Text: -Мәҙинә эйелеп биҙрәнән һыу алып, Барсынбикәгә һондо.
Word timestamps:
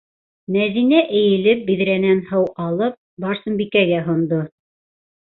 -Мәҙинә 0.53 1.01
эйелеп 1.19 1.61
биҙрәнән 1.69 2.25
һыу 2.33 2.51
алып, 2.67 2.99
Барсынбикәгә 3.27 4.05
һондо. 4.11 4.45